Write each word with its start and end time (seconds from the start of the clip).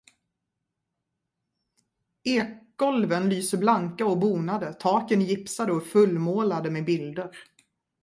Ekgolven 2.23 3.29
lyser 3.29 3.57
blanka 3.57 4.05
och 4.05 4.19
bonade, 4.19 4.73
taken 4.73 5.21
är 5.21 5.25
gipsade 5.25 5.73
och 5.73 5.87
fullmålade 5.87 6.69
med 6.71 6.85
bilder. 6.85 7.31